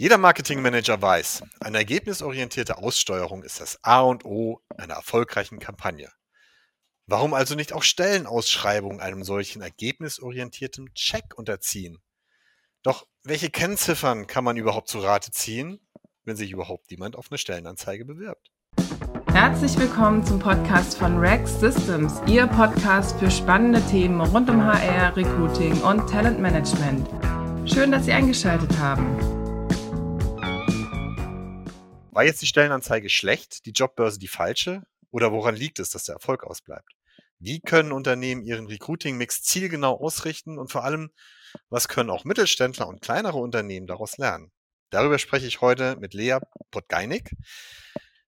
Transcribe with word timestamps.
Jeder 0.00 0.16
Marketingmanager 0.16 1.02
weiß, 1.02 1.42
eine 1.60 1.76
ergebnisorientierte 1.76 2.78
Aussteuerung 2.78 3.42
ist 3.42 3.60
das 3.60 3.78
A 3.84 4.00
und 4.00 4.24
O 4.24 4.62
einer 4.78 4.94
erfolgreichen 4.94 5.58
Kampagne. 5.58 6.10
Warum 7.06 7.34
also 7.34 7.54
nicht 7.54 7.74
auch 7.74 7.82
Stellenausschreibungen 7.82 9.00
einem 9.00 9.24
solchen 9.24 9.60
ergebnisorientierten 9.60 10.94
Check 10.94 11.34
unterziehen? 11.36 11.98
Doch 12.82 13.06
welche 13.24 13.50
Kennziffern 13.50 14.26
kann 14.26 14.42
man 14.42 14.56
überhaupt 14.56 14.88
zu 14.88 15.00
Rate 15.00 15.32
ziehen, 15.32 15.86
wenn 16.24 16.34
sich 16.34 16.50
überhaupt 16.50 16.90
jemand 16.90 17.14
auf 17.14 17.26
eine 17.30 17.36
Stellenanzeige 17.36 18.06
bewirbt? 18.06 18.50
Herzlich 19.34 19.78
willkommen 19.78 20.24
zum 20.24 20.38
Podcast 20.38 20.96
von 20.96 21.18
Rex 21.18 21.60
Systems, 21.60 22.22
Ihr 22.26 22.46
Podcast 22.46 23.18
für 23.18 23.30
spannende 23.30 23.82
Themen 23.88 24.22
rund 24.22 24.48
um 24.48 24.64
HR, 24.64 25.14
Recruiting 25.14 25.78
und 25.82 26.08
Talentmanagement. 26.08 27.06
Schön, 27.66 27.92
dass 27.92 28.06
Sie 28.06 28.12
eingeschaltet 28.12 28.78
haben. 28.78 29.29
War 32.12 32.24
jetzt 32.24 32.42
die 32.42 32.46
Stellenanzeige 32.46 33.08
schlecht, 33.08 33.66
die 33.66 33.70
Jobbörse 33.70 34.18
die 34.18 34.26
falsche? 34.26 34.82
Oder 35.12 35.30
woran 35.30 35.54
liegt 35.54 35.78
es, 35.78 35.90
dass 35.90 36.04
der 36.04 36.16
Erfolg 36.16 36.42
ausbleibt? 36.42 36.92
Wie 37.38 37.60
können 37.60 37.92
Unternehmen 37.92 38.42
ihren 38.42 38.66
Recruiting-Mix 38.66 39.42
zielgenau 39.42 39.96
ausrichten 39.96 40.58
und 40.58 40.72
vor 40.72 40.84
allem, 40.84 41.10
was 41.68 41.86
können 41.86 42.10
auch 42.10 42.24
Mittelständler 42.24 42.88
und 42.88 43.00
kleinere 43.00 43.38
Unternehmen 43.38 43.86
daraus 43.86 44.18
lernen? 44.18 44.50
Darüber 44.90 45.20
spreche 45.20 45.46
ich 45.46 45.60
heute 45.60 45.96
mit 45.96 46.12
Lea 46.12 46.38
Podgeinik. 46.72 47.30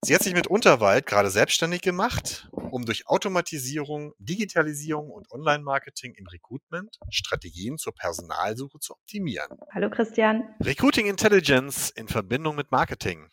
Sie 0.01 0.15
hat 0.15 0.23
sich 0.23 0.35
mit 0.35 0.47
Unterwald 0.47 1.07
gerade 1.07 1.31
selbstständig 1.31 1.81
gemacht, 1.83 2.49
um 2.53 2.85
durch 2.85 3.09
Automatisierung, 3.09 4.15
Digitalisierung 4.19 5.11
und 5.11 5.31
Online-Marketing 5.31 6.15
im 6.15 6.27
Recruitment 6.29 6.99
Strategien 7.11 7.79
zur 7.79 7.95
Personalsuche 7.95 8.79
zu 8.79 8.95
optimieren. 8.95 9.59
Hallo 9.75 9.91
Christian. 9.91 10.55
Recruiting 10.61 11.07
Intelligence 11.07 11.91
in 11.91 12.07
Verbindung 12.07 12.55
mit 12.55 12.71
Marketing. 12.71 13.29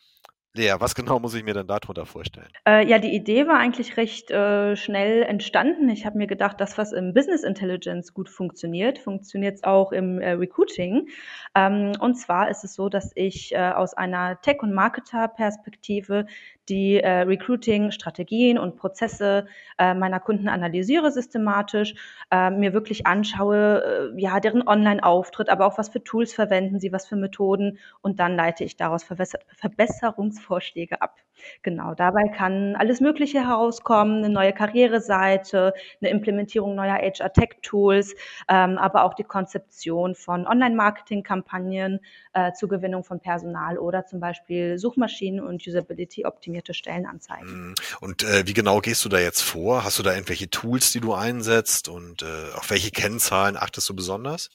Lea, 0.52 0.74
was 0.80 0.96
genau 0.96 1.20
muss 1.20 1.34
ich 1.34 1.44
mir 1.44 1.54
denn 1.54 1.68
darunter 1.68 2.06
vorstellen? 2.06 2.48
Äh, 2.66 2.84
ja, 2.88 2.98
die 2.98 3.14
Idee 3.14 3.46
war 3.46 3.58
eigentlich 3.58 3.96
recht 3.96 4.32
äh, 4.32 4.74
schnell 4.74 5.22
entstanden. 5.22 5.88
Ich 5.88 6.04
habe 6.04 6.18
mir 6.18 6.26
gedacht, 6.26 6.60
das, 6.60 6.76
was 6.76 6.92
im 6.92 7.14
Business 7.14 7.44
Intelligence 7.44 8.12
gut 8.12 8.28
funktioniert, 8.28 8.98
funktioniert 8.98 9.56
es 9.56 9.64
auch 9.64 9.92
im 9.92 10.20
äh, 10.20 10.32
Recruiting. 10.32 11.08
Ähm, 11.54 11.92
und 12.00 12.16
zwar 12.16 12.50
ist 12.50 12.64
es 12.64 12.74
so, 12.74 12.88
dass 12.88 13.12
ich 13.14 13.54
äh, 13.54 13.70
aus 13.70 13.94
einer 13.94 14.40
Tech- 14.40 14.62
und 14.62 14.74
Marketer-Perspektive 14.74 16.26
die 16.70 17.00
äh, 17.00 17.22
Recruiting-Strategien 17.22 18.58
und 18.58 18.76
Prozesse 18.76 19.46
äh, 19.78 19.92
meiner 19.94 20.20
Kunden 20.20 20.48
analysiere 20.48 21.10
systematisch, 21.10 21.94
äh, 22.30 22.50
mir 22.50 22.72
wirklich 22.72 23.06
anschaue, 23.06 24.12
äh, 24.16 24.20
ja, 24.20 24.40
deren 24.40 24.66
Online-Auftritt, 24.66 25.50
aber 25.50 25.66
auch 25.66 25.76
was 25.76 25.88
für 25.90 26.02
Tools 26.02 26.32
verwenden 26.32 26.80
sie, 26.80 26.92
was 26.92 27.06
für 27.06 27.16
Methoden 27.16 27.78
und 28.00 28.20
dann 28.20 28.36
leite 28.36 28.64
ich 28.64 28.76
daraus 28.76 29.04
Verbesserungsvorschläge 29.04 31.02
ab. 31.02 31.16
Genau, 31.62 31.94
dabei 31.94 32.28
kann 32.28 32.76
alles 32.76 33.00
Mögliche 33.00 33.46
herauskommen, 33.46 34.18
eine 34.24 34.32
neue 34.32 34.52
Karriereseite, 34.52 35.74
eine 36.00 36.10
Implementierung 36.10 36.74
neuer 36.74 36.96
HR-Tech-Tools, 36.96 38.14
ähm, 38.48 38.78
aber 38.78 39.04
auch 39.04 39.14
die 39.14 39.24
Konzeption 39.24 40.14
von 40.14 40.46
Online-Marketing-Kampagnen 40.46 42.00
äh, 42.32 42.52
zur 42.52 42.68
Gewinnung 42.68 43.04
von 43.04 43.20
Personal 43.20 43.78
oder 43.78 44.06
zum 44.06 44.20
Beispiel 44.20 44.78
Suchmaschinen 44.78 45.44
und 45.44 45.66
Usability-optimierte 45.66 46.74
Stellenanzeigen. 46.74 47.68
Mhm. 47.68 47.74
Und 48.00 48.22
äh, 48.24 48.46
wie 48.46 48.54
genau 48.54 48.80
gehst 48.80 49.04
du 49.04 49.08
da 49.08 49.18
jetzt 49.18 49.42
vor? 49.42 49.84
Hast 49.84 49.98
du 49.98 50.02
da 50.02 50.12
irgendwelche 50.12 50.50
Tools, 50.50 50.92
die 50.92 51.00
du 51.00 51.14
einsetzt 51.14 51.88
und 51.88 52.22
äh, 52.22 52.26
auf 52.56 52.70
welche 52.70 52.90
Kennzahlen 52.90 53.56
achtest 53.56 53.88
du 53.88 53.94
besonders? 53.94 54.50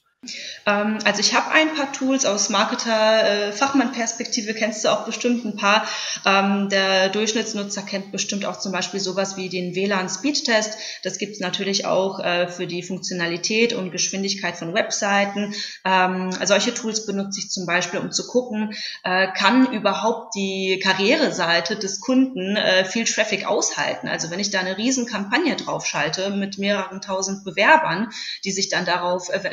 Ähm, 0.65 0.99
also 1.05 1.19
ich 1.19 1.33
habe 1.33 1.51
ein 1.51 1.73
paar 1.75 1.91
Tools 1.93 2.25
aus 2.25 2.49
Marketer-Fachmann-Perspektive, 2.49 4.51
äh, 4.51 4.53
kennst 4.53 4.83
du 4.83 4.89
auch 4.89 5.05
bestimmt 5.05 5.45
ein 5.45 5.55
paar. 5.55 5.87
Ähm, 6.25 6.69
der 6.69 7.09
Durchschnittsnutzer 7.09 7.83
kennt 7.83 8.11
bestimmt 8.11 8.45
auch 8.45 8.59
zum 8.59 8.71
Beispiel 8.71 8.99
sowas 8.99 9.37
wie 9.37 9.49
den 9.49 9.75
WLAN-Speed-Test. 9.75 10.77
Das 11.03 11.17
gibt 11.17 11.33
es 11.33 11.39
natürlich 11.39 11.85
auch 11.85 12.19
äh, 12.19 12.47
für 12.47 12.67
die 12.67 12.83
Funktionalität 12.83 13.73
und 13.73 13.91
Geschwindigkeit 13.91 14.57
von 14.57 14.73
Webseiten. 14.73 15.53
Ähm, 15.83 16.31
solche 16.43 16.73
Tools 16.73 17.05
benutze 17.05 17.39
ich 17.39 17.49
zum 17.49 17.65
Beispiel, 17.65 17.99
um 17.99 18.11
zu 18.11 18.27
gucken, 18.27 18.73
äh, 19.03 19.27
kann 19.31 19.71
überhaupt 19.71 20.35
die 20.35 20.79
Karriereseite 20.83 21.75
des 21.75 21.99
Kunden 21.99 22.57
viel 22.87 23.05
Traffic 23.05 23.47
aushalten. 23.47 24.07
Also 24.07 24.31
wenn 24.31 24.39
ich 24.39 24.49
da 24.49 24.59
eine 24.59 24.77
riesen 24.77 25.05
Kampagne 25.05 25.55
draufschalte 25.55 26.29
mit 26.29 26.57
mehreren 26.57 27.01
tausend 27.01 27.43
Bewerbern, 27.43 28.09
die 28.43 28.51
sich 28.51 28.69
dann 28.69 28.85
darauf 28.85 29.29
ev 29.29 29.45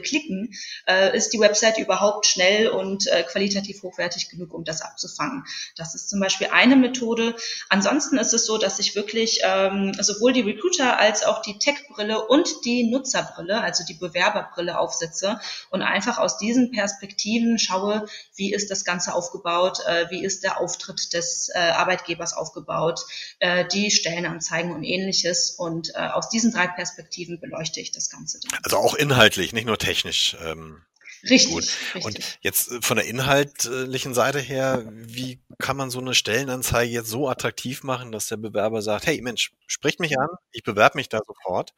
klicken, 0.00 0.54
äh, 0.86 1.16
ist 1.16 1.32
die 1.32 1.40
Website 1.40 1.78
überhaupt 1.78 2.26
schnell 2.26 2.68
und 2.68 3.06
äh, 3.08 3.22
qualitativ 3.22 3.82
hochwertig 3.82 4.28
genug, 4.28 4.54
um 4.54 4.64
das 4.64 4.82
abzufangen. 4.82 5.44
Das 5.76 5.94
ist 5.94 6.08
zum 6.08 6.20
Beispiel 6.20 6.48
eine 6.52 6.76
Methode. 6.76 7.34
Ansonsten 7.68 8.18
ist 8.18 8.32
es 8.32 8.46
so, 8.46 8.58
dass 8.58 8.78
ich 8.78 8.94
wirklich 8.94 9.40
ähm, 9.44 9.92
sowohl 10.00 10.32
die 10.32 10.40
Recruiter 10.40 10.98
als 10.98 11.24
auch 11.24 11.42
die 11.42 11.58
Tech-Brille 11.58 12.26
und 12.26 12.48
die 12.64 12.90
Nutzerbrille, 12.90 13.60
also 13.60 13.84
die 13.84 13.94
Bewerberbrille 13.94 14.78
aufsetze 14.78 15.40
und 15.70 15.82
einfach 15.82 16.18
aus 16.18 16.38
diesen 16.38 16.70
Perspektiven 16.70 17.58
schaue, 17.58 18.06
wie 18.36 18.52
ist 18.52 18.70
das 18.70 18.84
Ganze 18.84 19.14
aufgebaut, 19.14 19.78
äh, 19.86 20.06
wie 20.10 20.24
ist 20.24 20.44
der 20.44 20.60
Auftritt 20.60 21.12
des 21.12 21.50
äh, 21.54 21.58
Arbeitgebers 21.58 22.34
aufgebaut, 22.34 23.00
äh, 23.38 23.66
die 23.66 23.90
Stellenanzeigen 23.90 24.72
und 24.72 24.82
ähnliches. 24.82 25.50
Und 25.50 25.94
äh, 25.94 25.98
aus 25.98 26.28
diesen 26.28 26.52
drei 26.52 26.66
Perspektiven 26.66 27.40
beleuchte 27.40 27.80
ich 27.80 27.92
das 27.92 28.10
Ganze. 28.10 28.40
Dann. 28.40 28.58
Also 28.62 28.78
auch 28.78 28.94
inhaltlich, 28.94 29.52
nicht 29.52 29.66
nur 29.66 29.77
technisch. 29.78 30.36
Ähm, 30.44 30.82
richtig, 31.28 31.52
gut. 31.52 31.64
richtig. 31.94 32.04
Und 32.04 32.38
jetzt 32.42 32.70
äh, 32.70 32.82
von 32.82 32.96
der 32.96 33.06
inhaltlichen 33.06 34.14
Seite 34.14 34.40
her, 34.40 34.84
wie 34.90 35.40
kann 35.58 35.76
man 35.76 35.90
so 35.90 36.00
eine 36.00 36.14
Stellenanzeige 36.14 36.90
jetzt 36.92 37.08
so 37.08 37.28
attraktiv 37.28 37.82
machen, 37.82 38.12
dass 38.12 38.26
der 38.26 38.36
Bewerber 38.36 38.82
sagt, 38.82 39.06
hey 39.06 39.20
Mensch, 39.22 39.52
spricht 39.66 40.00
mich 40.00 40.18
an, 40.18 40.28
ich 40.52 40.62
bewerbe 40.62 40.98
mich 40.98 41.08
da 41.08 41.20
sofort. 41.26 41.72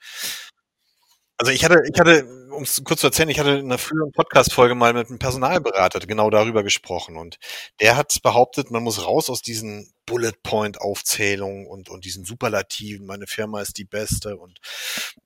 Also 1.40 1.52
ich 1.52 1.64
hatte, 1.64 1.82
ich 1.90 1.98
hatte, 1.98 2.26
um 2.50 2.64
es 2.64 2.84
kurz 2.84 3.00
zu 3.00 3.06
erzählen, 3.06 3.30
ich 3.30 3.38
hatte 3.38 3.52
in 3.52 3.64
einer 3.64 3.78
früheren 3.78 4.12
Podcast-Folge 4.12 4.74
mal 4.74 4.92
mit 4.92 5.08
einem 5.08 5.18
Personalberater 5.18 6.00
genau 6.00 6.28
darüber 6.28 6.62
gesprochen 6.62 7.16
und 7.16 7.38
der 7.80 7.96
hat 7.96 8.14
behauptet, 8.22 8.70
man 8.70 8.82
muss 8.82 9.06
raus 9.06 9.30
aus 9.30 9.40
diesen 9.40 9.90
Bullet-Point-Aufzählungen 10.10 11.66
und, 11.69 11.88
und 11.88 12.04
diesen 12.04 12.25
Superlativen, 12.25 13.06
meine 13.06 13.28
Firma 13.28 13.60
ist 13.60 13.78
die 13.78 13.84
beste 13.84 14.37
und 14.37 14.59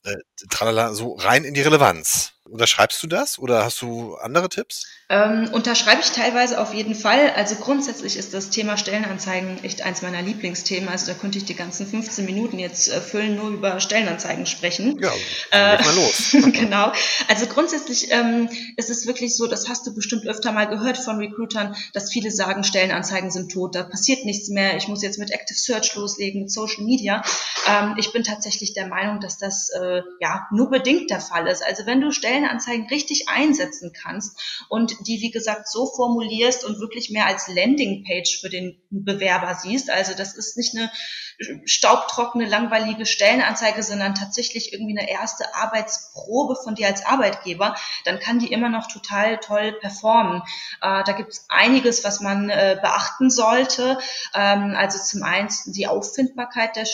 äh, 0.05 0.17
tralala, 0.51 0.93
so 0.93 1.15
rein 1.15 1.45
in 1.45 1.55
die 1.55 1.63
Relevanz. 1.63 2.35
Unterschreibst 2.47 3.03
du 3.03 3.07
das 3.07 3.39
oder 3.39 3.65
hast 3.65 3.81
du 3.81 4.17
andere 4.17 4.51
Tipps? 4.51 4.87
Ähm, 5.09 5.49
unterschreibe 5.53 6.03
ich 6.03 6.11
teilweise 6.11 6.61
auf 6.61 6.75
jeden 6.75 6.95
Fall. 6.95 7.31
Also 7.31 7.55
grundsätzlich 7.55 8.19
ist 8.19 8.35
das 8.35 8.51
Thema 8.51 8.77
Stellenanzeigen 8.77 9.65
echt 9.65 9.81
eins 9.81 10.03
meiner 10.03 10.21
Lieblingsthemen. 10.21 10.91
Also 10.91 11.07
da 11.07 11.15
könnte 11.15 11.39
ich 11.39 11.47
die 11.47 11.55
ganzen 11.55 11.87
15 11.87 12.27
Minuten 12.27 12.59
jetzt 12.59 12.93
äh, 12.93 13.01
füllen, 13.01 13.37
nur 13.37 13.49
über 13.49 13.81
Stellenanzeigen 13.81 14.45
sprechen. 14.45 15.01
Ja, 15.01 15.11
äh, 15.53 15.83
mal 15.83 15.95
los. 15.95 16.33
genau. 16.53 16.93
Also 17.29 17.47
grundsätzlich 17.47 18.11
ähm, 18.11 18.51
ist 18.77 18.91
es 18.91 19.07
wirklich 19.07 19.35
so, 19.37 19.47
das 19.47 19.71
hast 19.71 19.87
du 19.87 19.95
bestimmt 19.95 20.27
öfter 20.27 20.53
mal 20.53 20.67
gehört 20.67 20.99
von 20.99 21.17
Recruitern, 21.17 21.75
dass 21.95 22.13
viele 22.13 22.31
sagen, 22.31 22.63
Stellenanzeigen 22.63 23.31
sind 23.31 23.53
tot, 23.53 23.75
da 23.75 23.85
passiert 23.85 24.27
nichts 24.27 24.51
mehr. 24.51 24.74
Ich 24.77 24.89
muss 24.89 25.03
jetzt 25.03 25.19
mit 25.19 25.31
Active 25.31 25.59
Search 25.59 25.95
loslegen, 25.95 26.43
mit 26.43 26.51
Social 26.51 26.85
Media. 26.85 27.23
Ähm, 27.67 27.97
ich 27.99 28.13
bin 28.13 28.23
tatsächlich 28.23 28.75
der 28.75 28.87
Meinung, 28.87 29.21
dass 29.21 29.39
das 29.39 29.71
äh, 29.71 30.03
ja 30.21 30.47
nur 30.51 30.71
bedingt 30.71 31.11
der 31.11 31.21
Fall 31.21 31.47
ist. 31.47 31.65
Also 31.65 31.87
wenn 31.87 32.01
du 32.01 32.11
Stellen 32.11 32.35
Stellenanzeigen 32.35 32.89
richtig 32.89 33.29
einsetzen 33.29 33.93
kannst 33.93 34.67
und 34.69 35.07
die, 35.07 35.21
wie 35.21 35.31
gesagt, 35.31 35.69
so 35.69 35.87
formulierst 35.87 36.65
und 36.65 36.81
wirklich 36.81 37.11
mehr 37.11 37.27
als 37.27 37.49
Landingpage 37.49 38.41
für 38.41 38.49
den 38.49 38.81
Bewerber 38.91 39.55
siehst. 39.55 39.91
Also 39.91 40.15
das 40.15 40.35
ist 40.35 40.57
nicht 40.57 40.77
eine 40.77 40.91
staubtrockene, 41.65 42.47
langweilige 42.47 43.07
Stellenanzeige, 43.07 43.83
sondern 43.83 44.15
tatsächlich 44.15 44.73
irgendwie 44.73 44.97
eine 44.97 45.11
erste 45.11 45.55
Arbeitsprobe 45.55 46.57
von 46.63 46.75
dir 46.75 46.87
als 46.87 47.05
Arbeitgeber, 47.05 47.75
dann 48.05 48.21
kann 48.21 48.39
die 48.39 48.53
immer 48.53 48.69
noch 48.69 48.87
total 48.87 49.39
toll 49.39 49.73
performen. 49.81 50.43
Äh, 50.81 51.03
da 51.05 51.13
gibt 51.13 51.33
es 51.33 51.47
einiges, 51.49 52.05
was 52.05 52.21
man 52.21 52.51
äh, 52.51 52.79
beachten 52.81 53.31
sollte. 53.31 53.99
Ähm, 54.35 54.75
also 54.77 54.99
zum 55.03 55.23
einen 55.25 55.49
die 55.67 55.89
Auffindbarkeit 55.89 56.77
der 56.77 56.85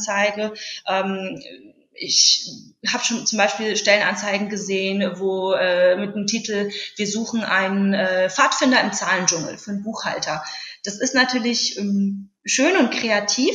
Stellenanzeige. 0.00 0.54
Ähm, 0.86 1.42
ich 1.92 2.50
habe 2.86 3.04
schon 3.04 3.26
zum 3.26 3.36
Beispiel 3.36 3.76
Stellenanzeigen 3.76 4.48
gesehen, 4.48 5.18
wo 5.18 5.52
äh, 5.52 5.96
mit 5.96 6.14
dem 6.14 6.26
Titel 6.26 6.70
Wir 6.96 7.06
suchen 7.06 7.42
einen 7.42 7.92
äh, 7.92 8.30
Pfadfinder 8.30 8.80
im 8.80 8.92
Zahlendschungel 8.92 9.58
für 9.58 9.72
einen 9.72 9.82
Buchhalter. 9.82 10.42
Das 10.84 10.98
ist 10.98 11.14
natürlich 11.14 11.78
ähm, 11.78 12.29
schön 12.44 12.76
und 12.76 12.90
kreativ, 12.90 13.54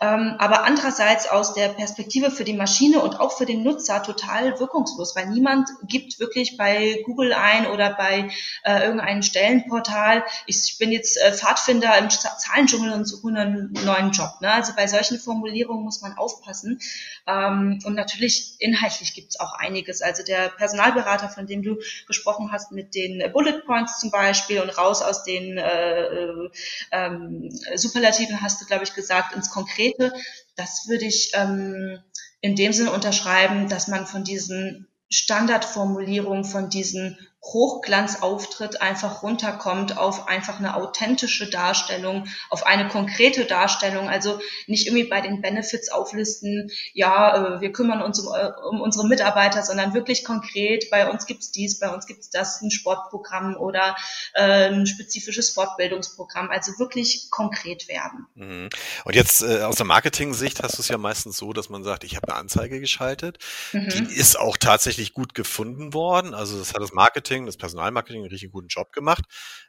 ähm, 0.00 0.34
aber 0.38 0.64
andererseits 0.64 1.28
aus 1.28 1.54
der 1.54 1.68
Perspektive 1.68 2.32
für 2.32 2.42
die 2.42 2.52
Maschine 2.52 3.00
und 3.00 3.20
auch 3.20 3.36
für 3.36 3.46
den 3.46 3.62
Nutzer 3.62 4.02
total 4.02 4.58
wirkungslos, 4.58 5.14
weil 5.14 5.28
niemand 5.28 5.68
gibt 5.86 6.18
wirklich 6.18 6.56
bei 6.56 7.00
Google 7.04 7.32
ein 7.32 7.68
oder 7.68 7.94
bei 7.94 8.28
äh, 8.64 8.82
irgendeinem 8.82 9.22
Stellenportal, 9.22 10.24
ich 10.46 10.76
bin 10.78 10.90
jetzt 10.90 11.16
äh, 11.16 11.32
Pfadfinder 11.32 11.96
im 11.98 12.10
Zahlendschungel 12.10 12.92
und 12.92 13.04
suche 13.04 13.28
einen 13.28 13.72
neuen 13.84 14.10
Job. 14.10 14.40
Ne? 14.40 14.52
Also 14.52 14.72
bei 14.74 14.88
solchen 14.88 15.18
Formulierungen 15.18 15.84
muss 15.84 16.02
man 16.02 16.18
aufpassen. 16.18 16.80
Ähm, 17.26 17.78
und 17.84 17.94
natürlich 17.94 18.56
inhaltlich 18.58 19.14
gibt 19.14 19.30
es 19.30 19.40
auch 19.40 19.52
einiges. 19.52 20.02
Also 20.02 20.24
der 20.24 20.48
Personalberater, 20.48 21.28
von 21.28 21.46
dem 21.46 21.62
du 21.62 21.76
gesprochen 22.08 22.50
hast, 22.50 22.72
mit 22.72 22.94
den 22.96 23.22
Bullet 23.32 23.60
Points 23.64 24.00
zum 24.00 24.10
Beispiel 24.10 24.60
und 24.60 24.76
raus 24.76 25.02
aus 25.02 25.22
den 25.22 25.56
äh, 25.56 26.02
äh, 26.02 26.50
ähm, 26.90 27.50
Superlativen 27.76 28.23
Positiven 28.24 28.42
hast 28.42 28.60
du, 28.60 28.66
glaube 28.66 28.84
ich, 28.84 28.94
gesagt, 28.94 29.34
ins 29.34 29.50
Konkrete. 29.50 30.12
Das 30.56 30.88
würde 30.88 31.06
ich 31.06 31.32
ähm, 31.34 31.98
in 32.40 32.56
dem 32.56 32.72
Sinne 32.72 32.92
unterschreiben, 32.92 33.68
dass 33.68 33.88
man 33.88 34.06
von 34.06 34.24
diesen 34.24 34.88
Standardformulierungen, 35.10 36.44
von 36.44 36.70
diesen 36.70 37.18
Hochglanzauftritt 37.44 38.80
einfach 38.80 39.22
runterkommt 39.22 39.98
auf 39.98 40.28
einfach 40.28 40.58
eine 40.58 40.76
authentische 40.76 41.50
Darstellung, 41.50 42.26
auf 42.48 42.66
eine 42.66 42.88
konkrete 42.88 43.44
Darstellung, 43.44 44.08
also 44.08 44.40
nicht 44.66 44.86
irgendwie 44.86 45.04
bei 45.04 45.20
den 45.20 45.42
Benefits 45.42 45.90
auflisten, 45.90 46.70
ja, 46.94 47.56
äh, 47.56 47.60
wir 47.60 47.72
kümmern 47.72 48.02
uns 48.02 48.18
um, 48.18 48.34
äh, 48.34 48.50
um 48.68 48.80
unsere 48.80 49.06
Mitarbeiter, 49.06 49.62
sondern 49.62 49.92
wirklich 49.92 50.24
konkret, 50.24 50.88
bei 50.90 51.08
uns 51.10 51.26
gibt's 51.26 51.50
dies, 51.50 51.78
bei 51.78 51.90
uns 51.90 52.06
gibt's 52.06 52.30
das, 52.30 52.62
ein 52.62 52.70
Sportprogramm 52.70 53.56
oder 53.56 53.94
äh, 54.32 54.70
ein 54.70 54.86
spezifisches 54.86 55.50
Fortbildungsprogramm, 55.50 56.50
also 56.50 56.72
wirklich 56.78 57.28
konkret 57.30 57.88
werden. 57.88 58.26
Mhm. 58.34 58.70
Und 59.04 59.14
jetzt 59.14 59.42
äh, 59.42 59.62
aus 59.62 59.76
der 59.76 59.86
Marketing-Sicht 59.86 60.62
hast 60.62 60.78
du 60.78 60.82
es 60.82 60.88
ja 60.88 60.96
meistens 60.96 61.36
so, 61.36 61.52
dass 61.52 61.68
man 61.68 61.84
sagt, 61.84 62.04
ich 62.04 62.16
habe 62.16 62.28
eine 62.28 62.36
Anzeige 62.36 62.80
geschaltet, 62.80 63.38
mhm. 63.72 63.88
die 63.90 64.14
ist 64.14 64.38
auch 64.38 64.56
tatsächlich 64.56 65.12
gut 65.12 65.34
gefunden 65.34 65.92
worden, 65.92 66.32
also 66.32 66.58
das 66.58 66.72
hat 66.72 66.80
das 66.80 66.92
Marketing 66.92 67.33
Marketing, 67.34 67.46
das 67.46 67.56
Personalmarketing 67.56 68.22
einen 68.22 68.30
richtig 68.30 68.52
guten 68.52 68.68
Job 68.68 68.92
gemacht, 68.92 69.24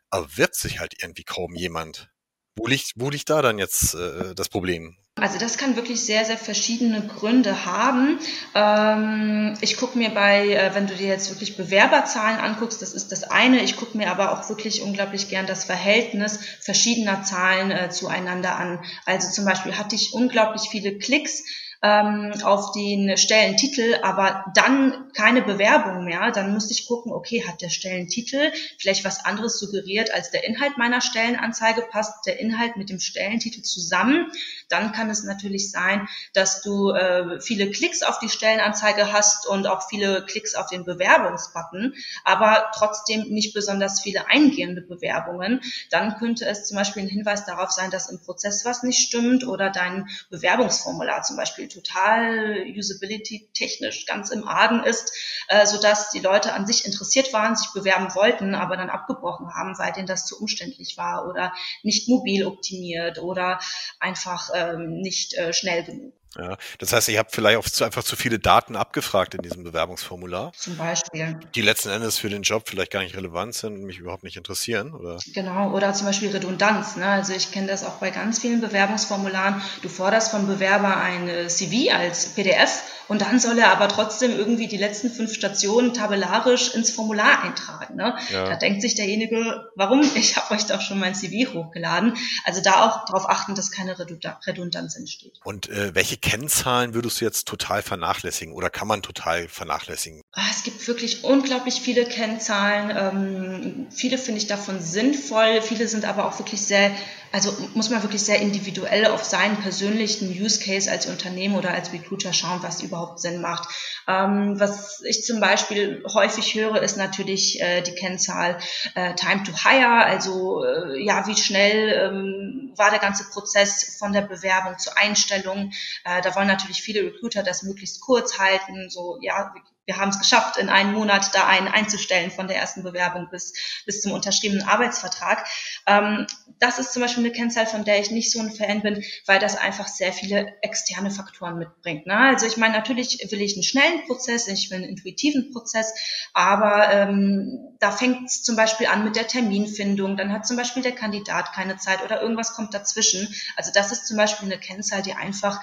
aber 0.09 0.27
wird 0.38 0.56
sich 0.56 0.79
halt 0.79 0.94
irgendwie 1.01 1.23
kaum 1.23 1.56
jemand. 1.56 2.09
Wo 2.57 2.67
liegt, 2.67 2.94
wo 2.95 3.09
liegt 3.09 3.29
da 3.29 3.41
dann 3.41 3.57
jetzt 3.59 3.95
äh, 3.95 4.33
das 4.33 4.47
Problem? 4.47 4.95
Also 5.15 5.39
das 5.39 5.57
kann 5.57 5.75
wirklich 5.75 6.01
sehr, 6.01 6.23
sehr 6.25 6.38
verschiedene 6.38 7.06
Gründe 7.06 7.65
haben. 7.65 8.19
Ähm, 8.53 9.57
ich 9.62 9.75
gucke 9.77 9.97
mir 9.97 10.09
bei, 10.09 10.50
äh, 10.50 10.73
wenn 10.73 10.88
du 10.88 10.95
dir 10.95 11.07
jetzt 11.07 11.29
wirklich 11.29 11.57
Bewerberzahlen 11.57 12.39
anguckst, 12.39 12.81
das 12.81 12.94
ist 12.94 13.12
das 13.12 13.23
eine. 13.23 13.62
Ich 13.63 13.75
gucke 13.75 13.97
mir 13.97 14.09
aber 14.09 14.31
auch 14.31 14.47
wirklich 14.47 14.81
unglaublich 14.81 15.29
gern 15.29 15.47
das 15.47 15.65
Verhältnis 15.65 16.39
verschiedener 16.62 17.23
Zahlen 17.23 17.71
äh, 17.71 17.89
zueinander 17.89 18.56
an. 18.56 18.83
Also 19.06 19.31
zum 19.31 19.45
Beispiel 19.45 19.77
hatte 19.77 19.95
ich 19.95 20.13
unglaublich 20.13 20.69
viele 20.69 20.97
Klicks 20.97 21.44
ähm, 21.86 22.34
auf 22.44 22.72
den 22.72 23.16
Stellentitel, 23.16 24.00
aber 24.02 24.46
dann 24.56 25.12
keine 25.14 25.44
Bewerbung 25.44 26.04
mehr, 26.04 26.32
dann 26.32 26.52
müsste 26.52 26.74
ich 26.74 26.88
gucken, 26.88 27.12
okay, 27.12 27.46
hat 27.48 27.62
der 27.62 27.70
Stellentitel 27.70 28.52
vielleicht 28.80 29.06
was 29.06 29.24
anderes 29.24 29.60
suggeriert, 29.60 30.12
als 30.12 30.32
der 30.32 30.46
Inhalt 30.46 30.80
meiner 30.80 31.00
Stellenanzeige, 31.00 31.84
passt 31.84 32.26
der 32.26 32.40
Inhalt 32.40 32.76
mit 32.76 32.90
dem 32.90 33.00
Stellentitel 33.00 33.62
zusammen, 33.62 34.32
dann 34.68 34.94
kann 34.94 35.12
es 35.12 35.24
natürlich 35.24 35.70
sein, 35.70 36.08
dass 36.34 36.64
du 36.64 36.90
äh, 36.90 37.40
viele 37.40 37.70
Klicks 37.70 38.02
auf 38.02 38.18
die 38.18 38.30
Stellenanzeige 38.30 39.14
hast 39.14 39.48
und 39.48 39.68
auch 39.68 39.88
viele 39.88 40.26
Klicks 40.26 40.56
auf 40.56 40.68
den 40.68 40.86
Bewerbungsbutton, 40.86 41.94
aber 42.24 42.72
trotzdem 42.76 43.30
nicht 43.30 43.54
besonders 43.54 44.02
viele 44.02 44.28
eingehende 44.28 44.82
Bewerbungen. 44.82 45.62
Dann 45.92 46.18
könnte 46.18 46.46
es 46.48 46.66
zum 46.66 46.78
Beispiel 46.78 47.04
ein 47.04 47.10
Hinweis 47.10 47.46
darauf 47.46 47.70
sein, 47.70 47.92
dass 47.92 48.10
im 48.10 48.20
Prozess 48.20 48.66
was 48.66 48.82
nicht 48.82 49.08
stimmt 49.08 49.46
oder 49.46 49.70
dein 49.70 50.08
Bewerbungsformular 50.32 51.22
zum 51.22 51.38
Beispiel 51.38 51.75
total 51.75 52.66
usability 52.68 53.50
technisch 53.54 54.06
ganz 54.06 54.31
im 54.31 54.48
Argen 54.48 54.83
ist, 54.83 55.12
äh, 55.48 55.66
sodass 55.66 56.10
die 56.10 56.19
Leute 56.19 56.54
an 56.54 56.66
sich 56.66 56.86
interessiert 56.86 57.33
waren, 57.33 57.56
sich 57.56 57.72
bewerben 57.74 58.13
wollten, 58.16 58.56
aber 58.56 58.77
dann 58.77 58.89
abgebrochen 58.89 59.54
haben, 59.54 59.77
weil 59.77 59.94
denen 59.94 60.07
das 60.07 60.25
zu 60.25 60.39
umständlich 60.39 60.98
war 60.98 61.27
oder 61.27 61.54
nicht 61.83 62.07
mobil 62.10 62.45
optimiert 62.45 63.19
oder 63.19 63.60
einfach 64.00 64.50
ähm, 64.54 65.01
nicht 65.01 65.33
äh, 65.36 65.54
schnell 65.54 65.83
genug. 65.83 66.13
Ja, 66.38 66.58
das 66.80 66.92
heißt, 66.94 67.08
ihr 67.10 67.20
habt 67.20 67.34
vielleicht 67.34 67.58
auch 67.58 67.66
zu, 67.70 67.84
einfach 67.84 68.04
zu 68.04 68.16
viele 68.16 68.40
Daten 68.40 68.76
abgefragt 68.76 69.36
in 69.36 69.42
diesem 69.42 69.64
Bewerbungsformular. 69.64 70.52
Zum 70.54 70.78
Beispiel. 70.78 71.40
Die 71.56 71.62
letzten 71.62 71.90
Endes 71.90 72.18
für 72.18 72.30
den 72.30 72.42
Job 72.42 72.64
vielleicht 72.68 72.92
gar 72.92 73.02
nicht 73.02 73.16
relevant 73.16 73.56
sind 73.56 73.76
und 73.76 73.84
mich 73.84 74.00
überhaupt 74.00 74.24
nicht 74.24 74.38
interessieren, 74.38 74.94
oder? 74.94 75.18
Genau, 75.34 75.72
oder 75.72 75.94
zum 75.94 76.08
Beispiel 76.08 76.30
Redundanz. 76.32 76.96
Ne? 76.98 77.06
Also 77.06 77.34
ich 77.34 77.52
kenne 77.52 77.68
das 77.68 77.84
auch 77.84 77.96
bei 77.96 78.12
ganz 78.12 78.40
vielen 78.40 78.62
Bewerbungsformularen. 78.62 79.62
Du 79.82 79.90
forderst 79.90 80.32
vom 80.32 80.48
Bewerber 80.48 80.98
ein 80.98 81.30
äh, 81.30 81.48
CV 81.48 81.94
als 81.94 82.28
PDF 82.28 82.84
und 83.08 83.22
dann 83.22 83.40
soll 83.40 83.60
er 83.60 83.72
aber 83.72 83.88
trotzdem 83.88 84.32
irgendwie 84.32 84.68
die 84.68 84.78
letzten 84.78 85.10
fünf 85.10 85.34
Stationen 85.34 85.94
tabellarisch 85.94 86.74
ins 86.74 86.90
Formular 86.90 87.44
eintragen. 87.44 87.96
Ne? 87.96 88.16
Ja. 88.32 88.46
Da 88.46 88.56
denkt 88.56 88.82
sich 88.82 88.96
derjenige, 88.96 89.70
warum? 89.76 90.02
Ich 90.16 90.38
habe 90.38 90.56
euch 90.56 90.66
doch 90.66 90.82
schon 90.82 91.00
mein 91.00 91.14
CV 91.14 91.54
hochgeladen. 91.54 92.16
Also 92.46 92.62
da 92.62 92.86
auch 92.86 93.06
darauf 93.06 93.30
achten, 93.30 93.54
dass 93.54 93.72
keine 93.72 93.98
Redundanz 94.00 94.96
entsteht. 94.96 95.40
Und 95.44 95.70
äh, 95.70 95.94
welche 95.94 96.18
Kennzahlen 96.25 96.95
würdest 96.95 97.22
du 97.22 97.25
jetzt 97.25 97.48
total 97.48 97.83
vernachlässigen 97.83 98.51
oder 98.56 98.72
kann 98.72 98.88
man 98.88 99.04
total 99.04 99.48
vernachlässigen? 99.48 100.22
Ah, 100.31 100.42
es 100.50 100.63
gibt 100.63 100.88
wirklich 100.88 101.24
unglaublich 101.24 101.75
viele 101.81 102.04
Kennzahlen. 102.04 102.92
Ähm, 102.98 103.88
viele 103.92 104.18
finde 104.18 104.39
ich 104.39 104.48
davon 104.48 104.81
sinnvoll. 104.81 105.62
Viele 105.62 105.88
sind 105.88 106.04
aber 106.04 106.25
auch 106.25 106.39
wirklich 106.39 106.62
sehr 106.66 106.89
also 107.36 107.54
muss 107.74 107.89
man 107.89 108.01
wirklich 108.01 108.24
sehr 108.24 108.39
individuell 108.39 109.07
auf 109.07 109.25
seinen 109.25 109.57
persönlichen 109.57 110.30
Use 110.30 110.57
Case 110.63 110.89
als 110.89 111.06
Unternehmen 111.06 111.57
oder 111.57 111.74
als 111.74 111.92
Recruiter 111.92 112.31
schauen, 112.31 112.63
was 112.63 112.81
überhaupt 112.81 113.19
Sinn 113.19 113.42
macht. 113.42 113.68
Ähm, 114.07 114.57
was 114.57 115.01
ich 115.04 115.25
zum 115.25 115.42
Beispiel 115.42 116.01
häufig 116.13 116.56
höre, 116.56 116.81
ist 116.81 116.95
natürlich 116.95 117.60
äh, 117.60 117.81
die 117.81 117.94
Kennzahl 117.94 118.57
äh, 118.94 119.16
Time 119.16 119.44
to 119.44 119.51
Hire, 119.51 120.06
also 120.06 120.63
äh, 120.63 121.04
ja, 121.04 121.27
wie 121.27 121.36
schnell 121.36 121.89
ähm, 121.89 122.72
war 122.77 122.89
der 122.89 123.00
ganze 123.00 123.25
Prozess 123.30 123.98
von 124.00 124.13
der 124.13 124.22
Bewerbung 124.22 124.80
zur 124.80 124.98
Einstellung. 124.98 125.74
Äh, 126.15 126.21
da 126.21 126.35
wollen 126.35 126.47
natürlich 126.47 126.81
viele 126.81 127.03
Recruiter 127.03 127.44
das 127.44 127.63
möglichst 127.63 128.01
kurz 128.01 128.39
halten, 128.39 128.89
so 128.89 129.17
ja, 129.21 129.53
wir 129.85 129.97
haben 129.97 130.09
es 130.09 130.19
geschafft, 130.19 130.57
in 130.57 130.69
einem 130.69 130.94
Monat 130.94 131.33
da 131.33 131.47
einen 131.47 131.67
einzustellen 131.67 132.31
von 132.31 132.47
der 132.47 132.57
ersten 132.57 132.83
Bewerbung 132.83 133.27
bis, 133.29 133.53
bis 133.85 134.01
zum 134.01 134.13
unterschriebenen 134.13 134.67
Arbeitsvertrag. 134.67 135.47
Ähm, 135.85 136.25
das 136.59 136.79
ist 136.79 136.94
zum 136.94 137.01
Beispiel 137.01 137.23
eine 137.23 137.33
Kennzahl, 137.33 137.67
von 137.67 137.85
der 137.85 138.00
ich 138.00 138.12
nicht 138.12 138.31
so 138.31 138.39
ein 138.39 138.51
Fan 138.51 138.81
bin, 138.81 139.03
weil 139.25 139.39
das 139.39 139.57
einfach 139.57 139.88
sehr 139.88 140.13
viele 140.13 140.53
externe 140.62 141.12
Faktoren 141.12 141.59
mitbringt. 141.59 142.07
Ne? 142.07 142.17
Also 142.17 142.45
ich 142.47 142.57
meine, 142.57 142.73
natürlich 142.73 143.27
will 143.29 143.41
ich 143.41 143.53
einen 143.53 143.63
schnellen 143.63 144.06
Prozess, 144.07 144.47
ich 144.47 144.71
will 144.71 144.77
einen 144.77 144.89
intuitiven 144.89 145.51
Prozess, 145.51 145.94
aber 146.33 146.91
ähm, 146.91 147.75
da 147.79 147.91
fängt 147.91 148.27
es 148.27 148.41
zum 148.41 148.56
Beispiel 148.56 148.88
an 148.88 149.03
mit 149.03 149.15
der 149.15 149.27
Terminfindung, 149.27 150.17
dann 150.17 150.31
hat 150.31 150.47
zum 150.47 150.57
Beispiel 150.57 150.81
der 150.81 150.94
Kandidat 150.94 151.53
keine 151.53 151.77
Zeit 151.77 152.03
oder 152.03 152.21
irgendwas 152.21 152.53
kommt 152.53 152.73
dazwischen. 152.73 153.27
Also 153.56 153.71
das 153.73 153.91
ist 153.91 154.07
zum 154.07 154.17
Beispiel 154.17 154.51
eine 154.51 154.59
Kennzahl, 154.59 155.01
die 155.01 155.13
einfach 155.13 155.62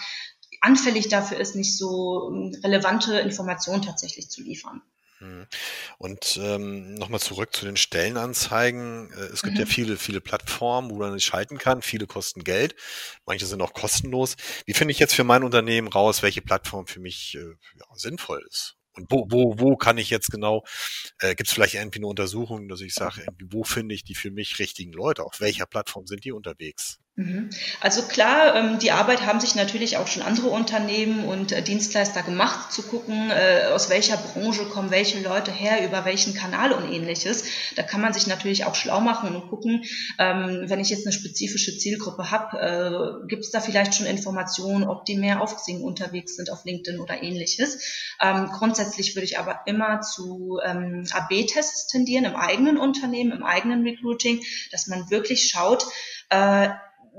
anfällig 0.62 1.08
dafür 1.08 1.38
ist, 1.38 1.54
nicht 1.54 1.76
so 1.76 2.30
ähm, 2.30 2.56
relevante 2.64 3.18
Informationen 3.18 3.82
tatsächlich 3.82 4.30
zu 4.30 4.42
liefern. 4.42 4.80
Hm. 5.18 5.46
Und 5.98 6.40
ähm, 6.42 6.94
nochmal 6.94 7.20
zurück 7.20 7.54
zu 7.54 7.64
den 7.64 7.76
Stellenanzeigen. 7.76 9.10
Äh, 9.12 9.32
es 9.32 9.42
gibt 9.42 9.54
mhm. 9.54 9.60
ja 9.60 9.66
viele, 9.66 9.96
viele 9.96 10.20
Plattformen, 10.20 10.90
wo 10.90 10.96
man 10.96 11.14
nicht 11.14 11.24
schalten 11.24 11.58
kann. 11.58 11.82
Viele 11.82 12.06
kosten 12.06 12.42
Geld. 12.42 12.74
Manche 13.26 13.46
sind 13.46 13.60
auch 13.62 13.72
kostenlos. 13.72 14.36
Wie 14.66 14.74
finde 14.74 14.92
ich 14.92 14.98
jetzt 14.98 15.14
für 15.14 15.24
mein 15.24 15.44
Unternehmen 15.44 15.88
raus, 15.88 16.22
welche 16.22 16.42
Plattform 16.42 16.86
für 16.86 17.00
mich 17.00 17.36
äh, 17.36 17.54
ja, 17.78 17.86
sinnvoll 17.94 18.44
ist? 18.48 18.76
Und 18.94 19.10
wo, 19.10 19.26
wo, 19.30 19.58
wo 19.58 19.76
kann 19.76 19.96
ich 19.96 20.10
jetzt 20.10 20.30
genau, 20.30 20.64
äh, 21.20 21.34
gibt 21.34 21.48
es 21.48 21.54
vielleicht 21.54 21.74
irgendwie 21.74 22.00
eine 22.00 22.08
Untersuchung, 22.08 22.68
dass 22.68 22.80
ich 22.80 22.92
sage, 22.92 23.24
wo 23.50 23.64
finde 23.64 23.94
ich 23.94 24.04
die 24.04 24.14
für 24.14 24.30
mich 24.30 24.58
richtigen 24.58 24.92
Leute? 24.92 25.24
Auf 25.24 25.40
welcher 25.40 25.66
Plattform 25.66 26.06
sind 26.06 26.24
die 26.24 26.32
unterwegs? 26.32 26.98
Mhm. 27.14 27.50
Also 27.82 28.00
klar, 28.00 28.56
ähm, 28.56 28.78
die 28.78 28.90
Arbeit 28.90 29.26
haben 29.26 29.38
sich 29.38 29.54
natürlich 29.54 29.98
auch 29.98 30.06
schon 30.06 30.22
andere 30.22 30.48
Unternehmen 30.48 31.26
und 31.26 31.52
äh, 31.52 31.60
Dienstleister 31.60 32.22
gemacht, 32.22 32.72
zu 32.72 32.80
gucken, 32.82 33.30
äh, 33.30 33.66
aus 33.66 33.90
welcher 33.90 34.16
Branche 34.16 34.64
kommen 34.64 34.90
welche 34.90 35.20
Leute 35.20 35.52
her, 35.52 35.86
über 35.86 36.06
welchen 36.06 36.32
Kanal 36.32 36.72
und 36.72 36.90
ähnliches. 36.90 37.44
Da 37.76 37.82
kann 37.82 38.00
man 38.00 38.14
sich 38.14 38.28
natürlich 38.28 38.64
auch 38.64 38.74
schlau 38.74 39.02
machen 39.02 39.36
und 39.36 39.50
gucken, 39.50 39.84
ähm, 40.18 40.62
wenn 40.68 40.80
ich 40.80 40.88
jetzt 40.88 41.06
eine 41.06 41.12
spezifische 41.12 41.76
Zielgruppe 41.76 42.30
habe, 42.30 43.22
äh, 43.22 43.28
gibt 43.28 43.44
es 43.44 43.50
da 43.50 43.60
vielleicht 43.60 43.94
schon 43.94 44.06
Informationen, 44.06 44.84
ob 44.88 45.04
die 45.04 45.18
mehr 45.18 45.42
auf 45.42 45.56
Xing 45.56 45.82
unterwegs 45.82 46.36
sind, 46.36 46.48
auf 46.48 46.64
LinkedIn 46.64 46.98
oder 46.98 47.22
ähnliches. 47.22 48.14
Ähm, 48.22 48.46
grundsätzlich 48.46 49.14
würde 49.14 49.26
ich 49.26 49.38
aber 49.38 49.60
immer 49.66 50.00
zu 50.00 50.60
AB-Tests 50.62 51.88
tendieren 51.88 52.24
im 52.24 52.36
eigenen 52.36 52.78
Unternehmen, 52.78 53.32
im 53.32 53.42
eigenen 53.42 53.82
Recruiting, 53.82 54.42
dass 54.70 54.86
man 54.86 55.10
wirklich 55.10 55.48
schaut, 55.50 55.84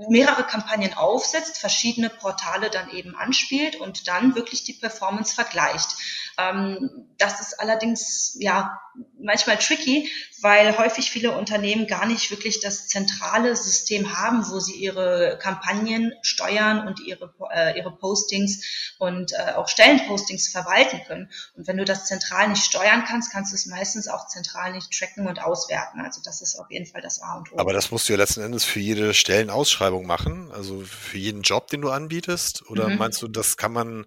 mehrere 0.10 0.44
Kampagnen 0.44 0.94
aufsetzt, 0.94 1.58
verschiedene 1.58 2.10
Portale 2.10 2.70
dann 2.70 2.90
eben 2.90 3.16
anspielt 3.16 3.76
und 3.76 4.08
dann 4.08 4.36
wirklich 4.36 4.64
die 4.64 4.74
Performance 4.74 5.36
vergleicht. 5.36 5.96
Ähm, 6.38 7.08
das 7.20 7.40
ist 7.40 7.60
allerdings 7.60 8.36
ja 8.40 8.80
manchmal 9.20 9.58
tricky, 9.58 10.12
weil 10.42 10.78
häufig 10.78 11.10
viele 11.10 11.32
Unternehmen 11.38 11.88
gar 11.88 12.06
nicht 12.06 12.32
wirklich 12.32 12.60
das 12.60 12.88
zentrale 12.88 13.56
System 13.56 14.18
haben, 14.18 14.50
wo 14.50 14.60
sie 14.60 14.74
ihre 14.74 15.40
Kampagnen 15.42 16.14
steuern 16.22 16.88
und 16.88 17.00
ihre, 17.00 17.34
äh, 17.54 17.78
ihre 17.78 17.96
Postings 17.96 18.96
und 18.98 19.32
äh, 19.34 19.54
auch 19.56 19.68
Stellenpostings 19.68 20.50
verwalten 20.50 21.02
können. 21.08 21.32
Und 21.56 21.68
wenn 21.68 21.78
du 21.78 21.86
das 21.86 22.06
zentral 22.06 22.50
nicht 22.50 22.66
steuern 22.66 23.06
kannst, 23.08 23.32
kannst 23.32 23.52
du 23.52 23.56
es 23.56 23.68
meistens 23.68 24.08
auch 24.08 24.28
zentral 24.28 24.74
nicht 24.74 24.92
tracken 24.92 25.28
und 25.28 25.42
auswerten. 25.42 26.02
Also 26.02 26.22
das 26.24 26.42
ist 26.42 26.60
auf 26.60 26.70
jeden 26.70 26.86
Fall 26.86 27.02
das 27.02 27.22
A 27.22 27.38
und 27.38 27.54
O. 27.54 27.60
Aber 27.60 27.74
das 27.74 27.92
musst 27.92 28.10
du 28.10 28.14
ja 28.14 28.18
letzten 28.18 28.42
Endes 28.42 28.64
für 28.64 28.80
jede 28.80 29.14
Stellenausschreibung 29.14 29.83
machen, 29.92 30.52
also 30.52 30.82
für 30.82 31.18
jeden 31.18 31.42
Job, 31.42 31.68
den 31.68 31.82
du 31.82 31.90
anbietest? 31.90 32.64
Oder 32.70 32.90
mhm. 32.90 32.98
meinst 32.98 33.22
du, 33.22 33.28
das 33.28 33.58
kann 33.58 33.74
man 33.74 34.06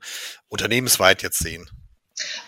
unternehmensweit 0.49 1.23
jetzt 1.23 1.38
sehen? 1.38 1.68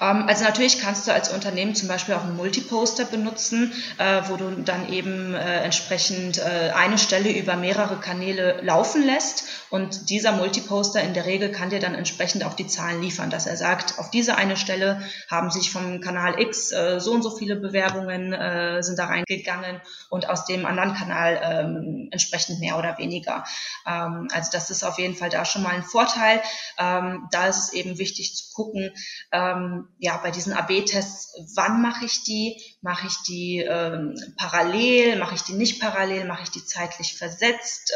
Ähm, 0.00 0.24
also 0.26 0.44
natürlich 0.44 0.80
kannst 0.80 1.06
du 1.06 1.12
als 1.12 1.28
Unternehmen 1.28 1.74
zum 1.74 1.88
Beispiel 1.88 2.14
auch 2.14 2.24
einen 2.24 2.36
Multiposter 2.36 3.04
benutzen, 3.04 3.72
äh, 3.98 4.22
wo 4.28 4.36
du 4.36 4.50
dann 4.62 4.90
eben 4.90 5.34
äh, 5.34 5.60
entsprechend 5.62 6.38
äh, 6.38 6.72
eine 6.74 6.98
Stelle 6.98 7.30
über 7.36 7.56
mehrere 7.56 7.96
Kanäle 8.00 8.60
laufen 8.62 9.04
lässt 9.04 9.44
und 9.70 10.10
dieser 10.10 10.32
Multiposter 10.32 11.02
in 11.02 11.14
der 11.14 11.26
Regel 11.26 11.50
kann 11.50 11.70
dir 11.70 11.80
dann 11.80 11.94
entsprechend 11.94 12.44
auch 12.44 12.54
die 12.54 12.66
Zahlen 12.66 13.02
liefern, 13.02 13.30
dass 13.30 13.46
er 13.46 13.56
sagt, 13.56 13.98
auf 13.98 14.10
diese 14.10 14.36
eine 14.36 14.56
Stelle 14.56 15.02
haben 15.30 15.50
sich 15.50 15.70
vom 15.70 16.00
Kanal 16.00 16.40
X 16.40 16.72
so 16.98 17.12
und 17.12 17.22
so 17.22 17.30
viele 17.36 17.56
Bewerbungen 17.56 18.82
sind 18.82 18.98
da 18.98 19.06
reingegangen 19.06 19.80
und 20.10 20.28
aus 20.28 20.44
dem 20.44 20.66
anderen 20.66 20.94
Kanal 20.94 21.40
ähm, 21.42 22.08
entsprechend 22.10 22.60
mehr 22.60 22.78
oder 22.78 22.98
weniger. 22.98 23.44
Ähm, 23.86 24.28
also 24.32 24.50
das 24.52 24.70
ist 24.70 24.84
auf 24.84 24.98
jeden 24.98 25.14
Fall 25.14 25.30
da 25.30 25.44
schon 25.44 25.62
mal 25.62 25.74
ein 25.74 25.82
Vorteil. 25.82 26.40
Da 26.76 27.46
ist 27.46 27.58
es 27.58 27.72
eben 27.72 27.98
wichtig 27.98 28.34
zu 28.34 28.52
gucken, 28.54 28.92
ähm, 29.32 29.88
ja, 29.98 30.16
bei 30.18 30.30
diesen 30.30 30.52
AB-Tests, 30.52 31.34
wann 31.54 31.82
mache 31.82 32.04
ich 32.04 32.24
die? 32.24 32.60
Mache 32.80 33.06
ich 33.06 33.16
die 33.26 33.58
ähm, 33.58 34.14
parallel? 34.36 35.16
Mache 35.18 35.34
ich 35.34 35.42
die 35.42 35.54
nicht 35.54 35.80
parallel? 35.80 36.24
Mache 36.26 36.44
ich 36.44 36.50
die 36.50 36.64
zeitlich 36.64 37.16
versetzt? 37.16 37.92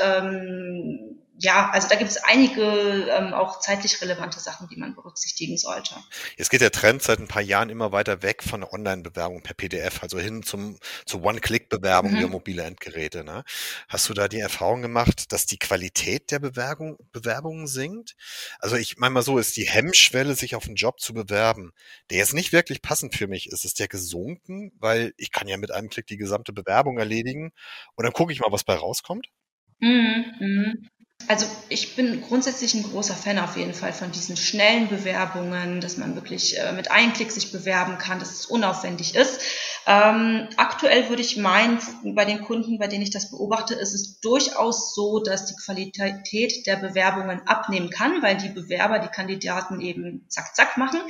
Ja, 1.38 1.70
also 1.70 1.88
da 1.88 1.96
gibt 1.96 2.10
es 2.10 2.18
einige 2.18 3.08
ähm, 3.10 3.32
auch 3.32 3.60
zeitlich 3.60 4.00
relevante 4.02 4.38
Sachen, 4.38 4.68
die 4.68 4.76
man 4.76 4.94
berücksichtigen 4.94 5.56
sollte. 5.56 5.94
Jetzt 6.36 6.50
geht 6.50 6.60
der 6.60 6.70
Trend 6.70 7.02
seit 7.02 7.20
ein 7.20 7.28
paar 7.28 7.42
Jahren 7.42 7.70
immer 7.70 7.90
weiter 7.90 8.22
weg 8.22 8.42
von 8.42 8.60
der 8.60 8.72
Online-Bewerbung 8.72 9.42
per 9.42 9.54
PDF, 9.54 10.02
also 10.02 10.18
hin 10.18 10.42
zum 10.42 10.78
zur 11.06 11.24
One-Click-Bewerbung 11.24 12.12
mhm. 12.12 12.18
über 12.18 12.28
mobile 12.28 12.62
Endgeräte. 12.62 13.24
Ne? 13.24 13.44
Hast 13.88 14.08
du 14.08 14.14
da 14.14 14.28
die 14.28 14.40
Erfahrung 14.40 14.82
gemacht, 14.82 15.32
dass 15.32 15.46
die 15.46 15.58
Qualität 15.58 16.30
der 16.30 16.38
Bewerbung, 16.38 16.98
Bewerbungen 17.12 17.66
sinkt? 17.66 18.14
Also 18.58 18.76
ich 18.76 18.98
meine 18.98 19.14
mal 19.14 19.22
so, 19.22 19.38
ist 19.38 19.56
die 19.56 19.68
Hemmschwelle, 19.68 20.34
sich 20.34 20.54
auf 20.54 20.66
einen 20.66 20.76
Job 20.76 21.00
zu 21.00 21.14
bewerben, 21.14 21.72
der 22.10 22.18
jetzt 22.18 22.34
nicht 22.34 22.52
wirklich 22.52 22.82
passend 22.82 23.14
für 23.16 23.26
mich 23.26 23.48
ist, 23.48 23.64
ist 23.64 23.80
der 23.80 23.88
gesunken, 23.88 24.72
weil 24.78 25.14
ich 25.16 25.32
kann 25.32 25.48
ja 25.48 25.56
mit 25.56 25.70
einem 25.70 25.88
Klick 25.88 26.06
die 26.06 26.18
gesamte 26.18 26.52
Bewerbung 26.52 26.98
erledigen 26.98 27.52
und 27.94 28.04
dann 28.04 28.12
gucke 28.12 28.32
ich 28.32 28.40
mal, 28.40 28.52
was 28.52 28.64
bei 28.64 28.74
rauskommt? 28.74 29.28
Mhm. 29.80 30.88
Also 31.28 31.46
ich 31.68 31.96
bin 31.96 32.22
grundsätzlich 32.22 32.74
ein 32.74 32.82
großer 32.82 33.14
Fan 33.14 33.38
auf 33.38 33.56
jeden 33.56 33.74
Fall 33.74 33.92
von 33.92 34.10
diesen 34.12 34.36
schnellen 34.36 34.88
Bewerbungen, 34.88 35.80
dass 35.80 35.96
man 35.96 36.14
wirklich 36.14 36.58
äh, 36.58 36.72
mit 36.72 36.90
einem 36.90 37.12
Klick 37.12 37.30
sich 37.30 37.52
bewerben 37.52 37.98
kann, 37.98 38.18
dass 38.18 38.32
es 38.32 38.46
unaufwendig 38.46 39.14
ist. 39.14 39.40
Ähm, 39.84 40.48
aktuell 40.56 41.08
würde 41.08 41.22
ich 41.22 41.36
meinen, 41.36 41.78
bei 42.14 42.24
den 42.24 42.42
Kunden, 42.42 42.78
bei 42.78 42.86
denen 42.86 43.02
ich 43.02 43.10
das 43.10 43.30
beobachte, 43.30 43.74
ist 43.74 43.94
es 43.94 44.20
durchaus 44.20 44.94
so, 44.94 45.18
dass 45.18 45.46
die 45.46 45.56
Qualität 45.56 46.66
der 46.66 46.76
Bewerbungen 46.76 47.42
abnehmen 47.46 47.90
kann, 47.90 48.22
weil 48.22 48.36
die 48.36 48.48
Bewerber 48.48 49.00
die 49.00 49.08
Kandidaten 49.08 49.80
eben 49.80 50.24
zack, 50.28 50.54
zack 50.54 50.76
machen. 50.76 51.00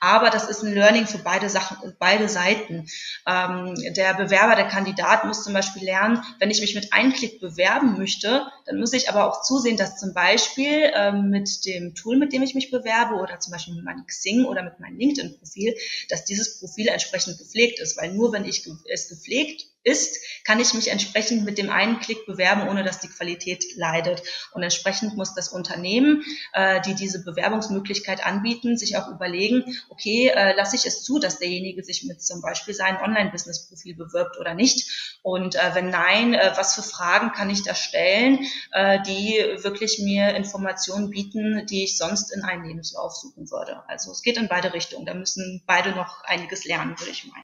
Aber 0.00 0.30
das 0.30 0.48
ist 0.48 0.62
ein 0.62 0.72
Learning 0.72 1.06
für 1.06 1.18
beide 1.18 1.50
Sachen, 1.50 1.94
beide 1.98 2.28
Seiten. 2.28 2.86
Ähm, 3.26 3.74
der 3.94 4.14
Bewerber, 4.14 4.56
der 4.56 4.68
Kandidat 4.68 5.26
muss 5.26 5.44
zum 5.44 5.52
Beispiel 5.52 5.84
lernen, 5.84 6.22
wenn 6.38 6.50
ich 6.50 6.62
mich 6.62 6.74
mit 6.74 6.92
einem 6.92 7.12
Klick 7.12 7.38
bewerben 7.40 7.98
möchte, 7.98 8.46
dann 8.64 8.78
muss 8.78 8.94
ich 8.94 9.10
aber 9.10 9.28
auch 9.28 9.42
zusehen, 9.42 9.76
dass 9.76 9.98
zum 9.98 10.14
Beispiel 10.14 10.90
ähm, 10.94 11.28
mit 11.28 11.66
dem 11.66 11.94
Tool, 11.94 12.16
mit 12.16 12.32
dem 12.32 12.42
ich 12.42 12.54
mich 12.54 12.70
bewerbe 12.70 13.16
oder 13.16 13.40
zum 13.40 13.52
Beispiel 13.52 13.74
mit 13.74 13.84
meinem 13.84 14.06
Xing 14.06 14.46
oder 14.46 14.62
mit 14.62 14.80
meinem 14.80 14.96
LinkedIn-Profil, 14.96 15.74
dass 16.08 16.24
dieses 16.24 16.60
Profil 16.60 16.88
entsprechend 16.88 17.38
gepflegt 17.38 17.78
ist, 17.78 17.98
weil 17.98 18.12
nur 18.12 18.21
nur 18.22 18.32
wenn 18.32 18.44
ich 18.44 18.64
es 18.88 19.08
gepflegt 19.08 19.66
ist, 19.82 20.16
kann 20.44 20.60
ich 20.60 20.74
mich 20.74 20.92
entsprechend 20.92 21.44
mit 21.44 21.58
dem 21.58 21.68
einen 21.68 21.98
Klick 21.98 22.24
bewerben, 22.24 22.68
ohne 22.68 22.84
dass 22.84 23.00
die 23.00 23.08
Qualität 23.08 23.64
leidet. 23.74 24.22
Und 24.52 24.62
entsprechend 24.62 25.16
muss 25.16 25.34
das 25.34 25.48
Unternehmen, 25.48 26.22
äh, 26.52 26.80
die 26.82 26.94
diese 26.94 27.24
Bewerbungsmöglichkeit 27.24 28.24
anbieten, 28.24 28.78
sich 28.78 28.96
auch 28.96 29.08
überlegen, 29.08 29.76
okay, 29.88 30.28
äh, 30.28 30.54
lasse 30.54 30.76
ich 30.76 30.86
es 30.86 31.02
zu, 31.02 31.18
dass 31.18 31.40
derjenige 31.40 31.82
sich 31.82 32.04
mit 32.04 32.22
zum 32.22 32.42
Beispiel 32.42 32.74
seinem 32.74 33.02
Online-Business-Profil 33.02 33.96
bewirbt 33.96 34.38
oder 34.38 34.54
nicht? 34.54 35.18
Und 35.22 35.56
äh, 35.56 35.74
wenn 35.74 35.90
nein, 35.90 36.34
äh, 36.34 36.52
was 36.54 36.76
für 36.76 36.82
Fragen 36.82 37.32
kann 37.32 37.50
ich 37.50 37.64
da 37.64 37.74
stellen, 37.74 38.46
äh, 38.70 39.00
die 39.02 39.34
wirklich 39.64 39.98
mir 39.98 40.36
Informationen 40.36 41.10
bieten, 41.10 41.66
die 41.66 41.82
ich 41.82 41.98
sonst 41.98 42.32
in 42.32 42.42
einem 42.44 42.62
Lebenslauf 42.62 43.16
suchen 43.16 43.50
würde? 43.50 43.82
Also 43.88 44.12
es 44.12 44.22
geht 44.22 44.36
in 44.36 44.46
beide 44.46 44.72
Richtungen. 44.72 45.06
Da 45.06 45.14
müssen 45.14 45.64
beide 45.66 45.90
noch 45.90 46.22
einiges 46.22 46.64
lernen, 46.64 46.96
würde 47.00 47.10
ich 47.10 47.24
meinen. 47.26 47.41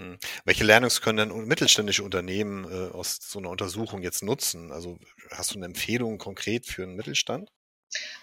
Hm. 0.00 0.18
Welche 0.46 0.64
Learnings 0.64 1.02
können 1.02 1.28
denn 1.28 1.44
mittelständische 1.46 2.02
Unternehmen 2.02 2.64
äh, 2.64 2.90
aus 2.90 3.18
so 3.20 3.38
einer 3.38 3.50
Untersuchung 3.50 4.02
jetzt 4.02 4.22
nutzen? 4.22 4.72
Also 4.72 4.98
hast 5.30 5.52
du 5.52 5.58
eine 5.58 5.66
Empfehlung 5.66 6.16
konkret 6.16 6.64
für 6.64 6.84
einen 6.84 6.96
Mittelstand? 6.96 7.50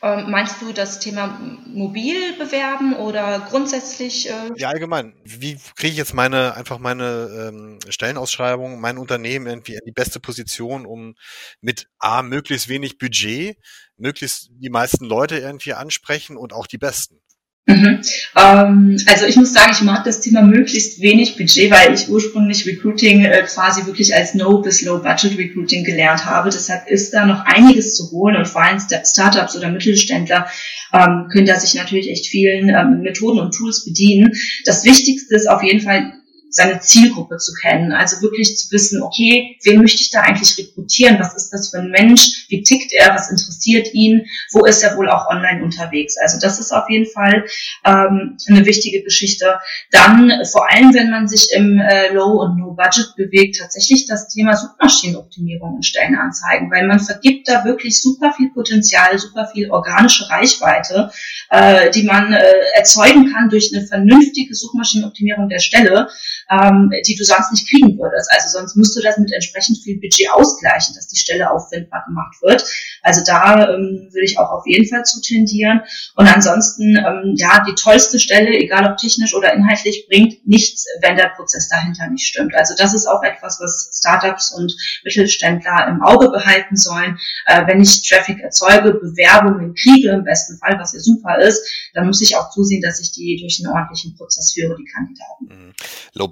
Ähm, 0.01 0.31
meinst 0.31 0.61
du 0.61 0.71
das 0.73 0.99
Thema 0.99 1.39
mobil 1.65 2.33
bewerben 2.37 2.95
oder 2.95 3.45
grundsätzlich? 3.49 4.27
Äh 4.27 4.49
ja, 4.55 4.69
allgemein. 4.69 5.13
Wie 5.23 5.59
kriege 5.75 5.91
ich 5.91 5.97
jetzt 5.97 6.15
meine 6.15 6.55
einfach 6.55 6.79
meine 6.79 7.49
ähm, 7.49 7.79
Stellenausschreibung, 7.87 8.79
mein 8.79 8.97
Unternehmen 8.97 9.45
irgendwie 9.45 9.73
in 9.73 9.81
die 9.85 9.91
beste 9.91 10.19
Position, 10.19 10.87
um 10.87 11.15
mit 11.61 11.89
A 11.99 12.23
möglichst 12.23 12.69
wenig 12.69 12.97
Budget, 12.97 13.57
möglichst 13.97 14.49
die 14.51 14.69
meisten 14.69 15.05
Leute 15.05 15.37
irgendwie 15.37 15.73
ansprechen 15.73 16.37
und 16.37 16.53
auch 16.53 16.65
die 16.65 16.79
besten? 16.79 17.21
Mhm. 17.69 17.99
Ähm, 18.37 18.97
also 19.07 19.25
ich 19.25 19.35
muss 19.35 19.51
sagen, 19.51 19.71
ich 19.73 19.81
mag 19.81 20.05
das 20.05 20.21
Thema 20.21 20.41
möglichst 20.41 21.01
wenig 21.01 21.35
Budget, 21.35 21.69
weil 21.69 21.93
ich 21.93 22.07
ursprünglich 22.07 22.65
Recruiting 22.65 23.25
äh, 23.25 23.43
quasi 23.43 23.85
wirklich 23.85 24.15
als 24.15 24.33
No 24.35 24.61
bis 24.61 24.81
Low 24.83 24.99
Budget 24.99 25.37
Recruiting 25.37 25.83
gelernt 25.83 26.25
habe. 26.25 26.49
Deshalb 26.49 26.87
ist 26.87 27.13
da 27.13 27.25
noch 27.25 27.43
einiges 27.43 27.95
zu 27.95 28.09
holen 28.11 28.37
und 28.37 28.47
vor 28.47 28.63
allem 28.63 28.79
Startups 28.79 29.57
oder 29.57 29.69
Mittelständler 29.69 30.47
ähm, 30.93 31.27
können 31.29 31.45
da 31.45 31.59
sich 31.59 31.75
natürlich 31.75 32.09
echt 32.09 32.27
vielen 32.27 32.69
ähm, 32.69 33.01
Methoden 33.01 33.39
und 33.39 33.53
Tools 33.53 33.83
bedienen. 33.83 34.31
Das 34.63 34.85
Wichtigste 34.85 35.35
ist 35.35 35.49
auf 35.49 35.61
jeden 35.61 35.81
Fall 35.81 36.13
seine 36.57 36.79
Zielgruppe 36.79 37.37
zu 37.37 37.53
kennen. 37.53 37.91
Also 37.91 38.19
wirklich 38.23 38.57
zu 38.57 38.71
wissen, 38.71 39.03
okay, 39.03 39.57
wen 39.63 39.79
möchte 39.79 40.01
ich 40.01 40.09
da 40.09 40.21
eigentlich 40.21 40.57
rekrutieren? 40.57 41.19
Was 41.19 41.35
ist 41.35 41.51
das 41.51 41.69
für 41.69 41.77
ein 41.77 41.91
Mensch? 41.91 42.47
Wie 42.49 42.63
tickt 42.63 42.91
er? 42.93 43.13
Was 43.13 43.29
interessiert 43.29 43.93
ihn? 43.93 44.25
Wo 44.51 44.65
ist 44.65 44.81
er 44.81 44.97
wohl 44.97 45.07
auch 45.07 45.29
online 45.29 45.63
unterwegs? 45.63 46.17
Also 46.17 46.39
das 46.41 46.59
ist 46.59 46.71
auf 46.71 46.89
jeden 46.89 47.05
Fall 47.05 47.45
ähm, 47.85 48.37
eine 48.47 48.65
wichtige 48.65 49.03
Geschichte. 49.03 49.59
Dann 49.91 50.31
vor 50.51 50.67
allem, 50.71 50.95
wenn 50.95 51.11
man 51.11 51.27
sich 51.27 51.49
im 51.53 51.77
äh, 51.77 52.11
Low- 52.11 52.41
und 52.41 52.57
No-Budget 52.77 53.15
bewegt, 53.15 53.57
tatsächlich 53.59 54.05
das 54.05 54.27
Thema 54.27 54.55
Suchmaschinenoptimierung 54.55 55.77
in 55.77 55.83
Stellenanzeigen, 55.83 56.71
weil 56.71 56.87
man 56.87 56.99
vergibt 56.99 57.47
da 57.47 57.65
wirklich 57.65 58.01
super 58.01 58.33
viel 58.33 58.49
Potenzial, 58.51 59.17
super 59.17 59.47
viel 59.47 59.71
organische 59.71 60.29
Reichweite, 60.29 61.11
äh, 61.49 61.89
die 61.91 62.03
man 62.03 62.33
äh, 62.33 62.43
erzeugen 62.75 63.33
kann 63.33 63.49
durch 63.49 63.71
eine 63.73 63.85
vernünftige 63.85 64.53
Suchmaschinenoptimierung 64.53 65.49
der 65.49 65.59
Stelle 65.59 66.07
ähm, 66.49 66.91
die 67.05 67.15
du 67.15 67.23
sonst 67.23 67.51
nicht 67.51 67.69
kriegen 67.69 67.97
würdest. 67.97 68.29
Also 68.31 68.57
sonst 68.57 68.75
musst 68.75 68.95
du 68.95 69.01
das 69.01 69.17
mit 69.17 69.31
entsprechend 69.33 69.79
viel 69.83 69.99
Budget 69.99 70.29
ausgleichen, 70.31 70.95
dass 70.95 71.07
die 71.07 71.17
Stelle 71.17 71.51
auffindbar 71.51 72.03
gemacht 72.07 72.35
wird. 72.41 72.63
Also 73.01 73.21
da 73.25 73.69
ähm, 73.69 74.09
würde 74.11 74.25
ich 74.25 74.39
auch 74.39 74.51
auf 74.51 74.63
jeden 74.65 74.87
Fall 74.87 75.03
zu 75.03 75.21
tendieren. 75.21 75.81
Und 76.15 76.27
ansonsten, 76.27 76.95
ähm, 76.95 77.35
ja, 77.37 77.63
die 77.67 77.75
tollste 77.75 78.19
Stelle, 78.19 78.49
egal 78.49 78.89
ob 78.89 78.97
technisch 78.97 79.33
oder 79.33 79.53
inhaltlich, 79.53 80.07
bringt 80.07 80.47
nichts, 80.47 80.85
wenn 81.01 81.17
der 81.17 81.31
Prozess 81.35 81.67
dahinter 81.69 82.07
nicht 82.09 82.25
stimmt. 82.25 82.55
Also 82.55 82.66
das 82.75 82.93
ist 82.93 83.07
auch 83.07 83.23
etwas, 83.23 83.59
was 83.59 83.89
Startups 83.93 84.51
und 84.51 84.73
Mittelständler 85.03 85.87
im 85.89 86.01
Auge 86.01 86.29
behalten 86.29 86.75
sollen. 86.75 87.17
Äh, 87.45 87.67
wenn 87.67 87.81
ich 87.81 88.07
Traffic 88.07 88.39
erzeuge, 88.39 88.93
Bewerbungen 88.93 89.73
kriege 89.75 90.09
im 90.09 90.23
besten 90.23 90.57
Fall, 90.57 90.77
was 90.79 90.93
ja 90.93 90.99
super 90.99 91.37
ist, 91.39 91.61
dann 91.93 92.07
muss 92.07 92.21
ich 92.21 92.35
auch 92.35 92.49
zusehen, 92.51 92.81
dass 92.81 92.99
ich 92.99 93.11
die 93.11 93.37
durch 93.39 93.61
einen 93.63 93.73
ordentlichen 93.73 94.15
Prozess 94.15 94.53
führe, 94.53 94.75
die 94.77 94.85
Kandidaten. 94.85 95.67
Mhm. 95.67 95.73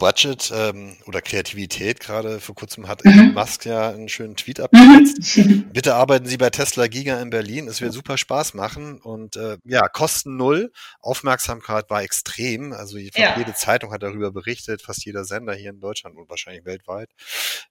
Budget 0.05 0.51
ähm, 0.53 0.97
oder 1.05 1.21
Kreativität. 1.21 1.99
Gerade 1.99 2.39
vor 2.39 2.55
kurzem 2.55 2.87
hat 2.87 3.05
Elon 3.05 3.33
Musk 3.33 3.65
ja 3.65 3.89
einen 3.89 4.09
schönen 4.09 4.35
Tweet 4.35 4.59
abgesetzt. 4.59 5.39
Bitte 5.73 5.95
arbeiten 5.95 6.25
Sie 6.25 6.37
bei 6.37 6.49
Tesla 6.49 6.87
Giga 6.87 7.21
in 7.21 7.29
Berlin. 7.29 7.67
Es 7.67 7.81
wird 7.81 7.93
super 7.93 8.17
Spaß 8.17 8.53
machen. 8.53 8.99
Und 9.01 9.35
äh, 9.35 9.57
ja, 9.63 9.87
Kosten 9.87 10.37
null. 10.37 10.71
Aufmerksamkeit 10.99 11.89
war 11.89 12.03
extrem. 12.03 12.73
Also 12.73 12.97
Ja. 12.97 13.37
jede 13.37 13.53
Zeitung 13.53 13.91
hat 13.91 14.03
darüber 14.03 14.31
berichtet, 14.31 14.81
fast 14.81 15.05
jeder 15.05 15.25
Sender 15.25 15.53
hier 15.53 15.71
in 15.71 15.79
Deutschland 15.79 16.15
und 16.25 16.29
wahrscheinlich 16.29 16.65
weltweit. 16.65 17.09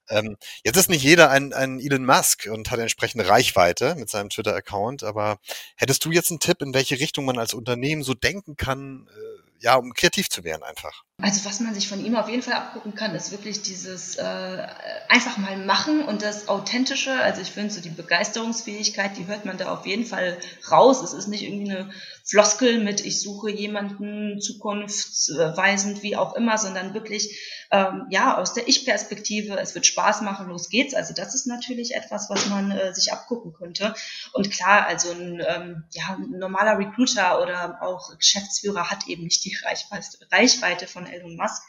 Ähm, 0.09 0.37
jetzt 0.63 0.77
ist 0.77 0.89
nicht 0.89 1.03
jeder 1.03 1.29
ein, 1.29 1.53
ein 1.53 1.79
Elon 1.79 2.05
Musk 2.05 2.47
und 2.51 2.71
hat 2.71 2.79
entsprechende 2.79 3.27
Reichweite 3.27 3.95
mit 3.95 4.09
seinem 4.09 4.29
Twitter-Account. 4.29 5.03
Aber 5.03 5.39
hättest 5.75 6.03
du 6.05 6.11
jetzt 6.11 6.31
einen 6.31 6.39
Tipp, 6.39 6.61
in 6.61 6.73
welche 6.73 6.99
Richtung 6.99 7.25
man 7.25 7.37
als 7.37 7.53
Unternehmen 7.53 8.03
so 8.03 8.13
denken 8.13 8.55
kann, 8.55 9.07
äh, 9.09 9.45
ja, 9.59 9.75
um 9.75 9.93
kreativ 9.93 10.29
zu 10.29 10.43
werden 10.43 10.63
einfach? 10.63 11.03
Also 11.21 11.45
was 11.45 11.59
man 11.59 11.73
sich 11.73 11.87
von 11.87 12.03
ihm 12.03 12.15
auf 12.15 12.29
jeden 12.29 12.41
Fall 12.41 12.55
abgucken 12.55 12.93
kann, 12.93 13.15
ist 13.15 13.31
wirklich 13.31 13.61
dieses 13.61 14.15
äh, 14.17 14.67
einfach 15.07 15.37
mal 15.37 15.57
machen 15.57 16.03
und 16.03 16.21
das 16.21 16.49
Authentische. 16.49 17.13
Also 17.13 17.41
ich 17.41 17.51
finde 17.51 17.73
so 17.73 17.81
die 17.81 17.89
Begeisterungsfähigkeit, 17.89 19.17
die 19.17 19.27
hört 19.27 19.45
man 19.45 19.57
da 19.57 19.71
auf 19.73 19.85
jeden 19.85 20.05
Fall 20.05 20.37
raus. 20.69 21.01
Es 21.01 21.13
ist 21.13 21.27
nicht 21.27 21.43
irgendwie 21.43 21.71
eine 21.71 21.89
Floskel 22.27 22.83
mit 22.83 23.05
ich 23.05 23.21
suche 23.21 23.51
jemanden 23.51 24.41
zukunftsweisend, 24.41 26.01
wie 26.01 26.17
auch 26.17 26.35
immer, 26.35 26.57
sondern 26.57 26.95
wirklich 26.95 27.39
ähm, 27.69 28.07
ja 28.09 28.37
aus 28.37 28.55
der 28.55 28.67
Ich-Perspektive. 28.67 29.59
Es 29.59 29.75
wird 29.75 29.85
Spaß 29.85 30.21
machen, 30.21 30.47
los 30.47 30.69
geht's. 30.69 30.95
Also 30.95 31.13
das 31.13 31.35
ist 31.35 31.45
natürlich 31.45 31.93
etwas, 31.93 32.29
was 32.31 32.47
man 32.47 32.71
äh, 32.71 32.95
sich 32.95 33.13
abgucken 33.13 33.53
könnte. 33.53 33.93
Und 34.33 34.49
klar, 34.49 34.87
also 34.87 35.11
ein, 35.11 35.43
ähm, 35.47 35.83
ja, 35.91 36.17
ein 36.17 36.39
normaler 36.39 36.79
Recruiter 36.79 37.41
oder 37.43 37.77
auch 37.81 38.17
Geschäftsführer 38.17 38.89
hat 38.89 39.07
eben 39.07 39.23
nicht 39.23 39.45
die 39.45 39.55
Reichweite, 39.63 40.17
Reichweite 40.31 40.87
von 40.87 41.05
Elon 41.05 41.35
Musk. 41.35 41.61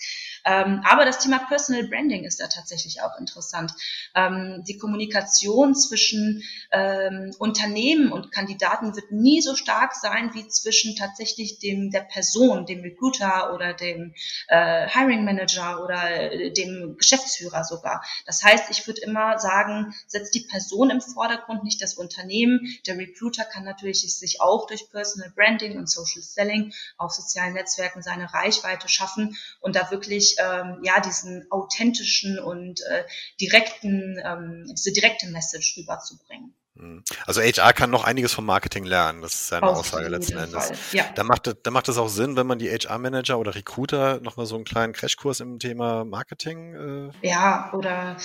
Ähm, 0.47 0.81
aber 0.85 1.05
das 1.05 1.19
Thema 1.19 1.41
Personal 1.41 1.89
Branding 1.89 2.25
ist 2.25 2.41
da 2.41 2.47
tatsächlich 2.47 3.03
auch 3.03 3.19
interessant. 3.19 3.73
Ähm, 4.15 4.63
die 4.67 4.79
Kommunikation 4.79 5.75
zwischen 5.75 6.45
ähm, 6.71 7.33
Unternehmen 7.39 8.13
und 8.13 8.31
Kandidaten 8.31 8.95
wird 8.95 9.11
nie 9.11 9.41
so 9.41 9.57
stark 9.57 9.95
sein 9.95 10.33
wie 10.35 10.47
zwischen 10.47 10.95
tatsächlich 10.95 11.59
dem 11.59 11.91
der 11.91 12.03
Person, 12.03 12.65
dem 12.65 12.81
Recruiter 12.83 13.53
oder 13.55 13.75
dem 13.75 14.15
äh, 14.47 14.89
Hiring 14.89 15.25
Manager 15.25 15.83
oder 15.83 16.33
äh, 16.33 16.53
dem 16.53 16.97
Geschäftsführer 16.97 17.65
sogar. 17.65 18.05
Das 18.25 18.45
heißt, 18.45 18.71
ich 18.71 18.87
würde 18.87 19.01
immer 19.01 19.41
sagen, 19.41 19.95
setzt 20.07 20.35
die 20.37 20.47
Person 20.49 20.91
im 20.91 21.01
Vordergrund, 21.01 21.65
nicht 21.65 21.83
das 21.83 21.95
Unternehmen. 21.95 22.79
Der 22.87 22.97
Recruiter 22.97 23.45
kann 23.45 23.65
natürlich 23.65 24.01
sich 24.01 24.41
auch 24.41 24.69
durch 24.69 24.89
Personal 24.91 25.33
Branding 25.35 25.77
und 25.77 25.91
Social 25.91 26.23
Selling 26.23 26.73
auf 26.99 27.11
sozialen 27.11 27.55
Netzwerken 27.55 28.03
seine 28.03 28.33
Reichweite 28.33 28.89
schaffen 28.89 29.37
und 29.61 29.75
da 29.75 29.91
wirklich 29.91 30.36
ähm, 30.39 30.81
ja 30.83 31.01
diesen 31.01 31.51
authentischen 31.51 32.39
und 32.39 32.81
äh, 32.83 33.05
direkten 33.41 34.21
ähm, 34.25 34.65
diese 34.71 34.93
direkte 34.93 35.29
Message 35.29 35.77
rüberzubringen. 35.77 36.55
Hm. 36.79 37.03
Also 37.27 37.41
HR 37.41 37.73
kann 37.73 37.91
noch 37.91 38.05
einiges 38.05 38.33
vom 38.33 38.45
Marketing 38.47 38.85
lernen, 38.85 39.23
das 39.23 39.35
ist 39.35 39.49
seine 39.49 39.67
Auf 39.67 39.79
Aussage 39.79 40.09
letzten 40.09 40.37
Endes. 40.37 40.67
Fall, 40.67 40.77
ja. 40.93 41.05
Da 41.15 41.25
macht, 41.25 41.47
es- 41.47 41.57
da 41.63 41.71
macht 41.71 41.89
es 41.89 41.97
auch 41.97 42.09
Sinn, 42.09 42.37
wenn 42.37 42.47
man 42.47 42.59
die 42.59 42.69
HR-Manager 42.69 43.39
oder 43.39 43.55
Recruiter 43.55 44.21
nochmal 44.21 44.45
so 44.47 44.57
einen 44.57 44.65
kleinen 44.65 44.93
Crashkurs 44.93 45.41
im 45.41 45.59
Thema 45.59 46.05
Marketing 46.05 47.13
äh, 47.23 47.27
Ja, 47.27 47.73
oder 47.73 48.17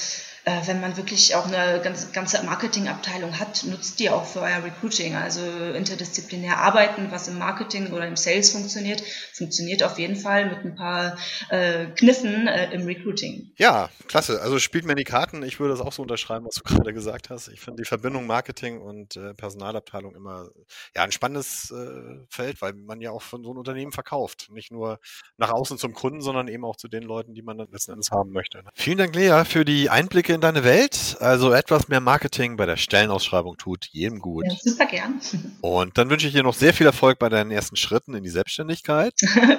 äh, 0.44 0.52
wenn 0.66 0.82
man 0.82 0.98
wirklich 0.98 1.36
auch 1.36 1.46
eine 1.48 1.80
ganz, 1.82 2.12
ganze 2.12 2.44
Marketingabteilung 2.44 3.40
hat, 3.40 3.64
nutzt 3.64 4.00
die 4.00 4.10
auch 4.10 4.26
für 4.26 4.42
euer 4.42 4.64
Recruiting. 4.64 5.16
Also 5.16 5.42
interdisziplinär 5.42 6.58
arbeiten, 6.58 7.08
was 7.12 7.28
im 7.30 7.38
Marketing 7.38 7.94
oder 7.94 8.06
im 8.08 8.18
Sales 8.18 8.52
funktioniert, 8.52 9.02
funktioniert 9.34 9.82
auf 9.84 9.98
jeden 9.98 10.16
Fall 10.18 10.50
mit 10.50 10.60
ein 10.66 10.76
paar 10.76 11.18
äh, 11.50 11.86
Kniffen 11.96 12.48
äh, 12.48 12.72
im 12.74 12.86
Recruiting. 12.86 13.52
Ja, 13.56 13.90
klasse. 14.08 14.42
Also 14.42 14.60
spielt 14.60 14.86
mir 14.86 14.96
die 14.96 15.04
Karten. 15.06 15.42
Ich 15.44 15.60
würde 15.60 15.74
das 15.74 15.82
auch 15.86 15.94
so 15.94 16.02
unterschreiben, 16.02 16.46
was 16.46 16.56
du 16.56 16.64
gerade 16.64 16.94
gesagt 16.94 17.30
hast. 17.30 17.48
Ich 17.48 17.62
finde 17.62 17.82
die 17.82 17.88
Verbindung 17.88 18.26
Marketing 18.28 18.41
und 18.80 19.16
äh, 19.16 19.34
Personalabteilung 19.34 20.16
immer 20.16 20.50
ja 20.96 21.04
ein 21.04 21.12
spannendes 21.12 21.72
äh, 21.72 22.26
Feld, 22.30 22.62
weil 22.62 22.74
man 22.74 23.02
ja 23.02 23.12
auch 23.12 23.22
von 23.22 23.44
so 23.44 23.50
einem 23.50 23.60
Unternehmen 23.60 23.92
verkauft. 23.92 24.48
Nicht 24.52 24.72
nur 24.72 25.00
nach 25.38 25.52
außen 25.52 25.78
zum 25.78 25.94
Kunden, 25.94 26.22
sondern 26.22 26.48
eben 26.48 26.66
auch 26.66 26.76
zu 26.76 26.88
den 26.88 27.04
Leuten, 27.04 27.34
die 27.34 27.42
man 27.42 27.58
dann 27.58 27.68
letzten 27.72 27.94
Endes 27.94 28.12
haben 28.12 28.32
möchte. 28.32 28.60
ne? 28.64 28.70
Vielen 28.74 28.98
Dank, 28.98 29.16
Lea, 29.16 29.44
für 29.46 29.66
die 29.66 29.90
Einblicke 29.90 30.34
in 30.34 30.42
deine 30.42 30.64
Welt. 30.64 31.18
Also 31.20 31.52
etwas 31.52 31.88
mehr 31.88 32.02
Marketing 32.02 32.58
bei 32.58 32.66
der 32.66 32.78
Stellenausschreibung 32.78 33.58
tut 33.58 33.88
jedem 33.92 34.20
gut. 34.20 34.46
Ja, 34.48 34.56
super 34.60 34.86
gern. 34.86 35.22
Und 35.62 35.98
dann 35.98 36.10
wünsche 36.10 36.28
ich 36.28 36.34
dir 36.34 36.44
noch 36.44 36.56
sehr 36.56 36.74
viel 36.74 36.86
Erfolg 36.86 37.20
bei 37.20 37.30
deinen 37.30 37.52
ersten 37.52 37.76
Schritten 37.76 38.14
in 38.16 38.24
die 38.24 38.30
Selbstständigkeit. 38.30 39.14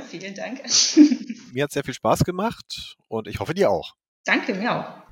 Vielen 0.08 0.34
Dank. 0.34 0.62
Mir 1.52 1.64
hat 1.64 1.72
sehr 1.72 1.84
viel 1.84 1.94
Spaß 1.94 2.24
gemacht 2.24 2.96
und 3.08 3.28
ich 3.28 3.40
hoffe 3.40 3.54
dir 3.54 3.70
auch. 3.70 3.94
Danke, 4.24 4.54
mir 4.54 4.72
auch. 4.72 5.11